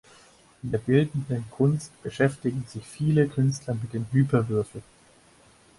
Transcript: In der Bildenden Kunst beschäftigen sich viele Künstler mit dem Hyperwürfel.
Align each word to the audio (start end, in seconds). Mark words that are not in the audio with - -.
In 0.63 0.71
der 0.71 0.79
Bildenden 0.79 1.45
Kunst 1.51 1.91
beschäftigen 2.01 2.65
sich 2.67 2.83
viele 2.87 3.27
Künstler 3.27 3.75
mit 3.79 3.93
dem 3.93 4.07
Hyperwürfel. 4.11 4.81